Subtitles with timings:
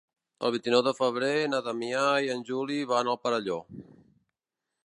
[0.47, 3.63] El vint-i-nou de febrer na Damià i en Juli van al Perelló.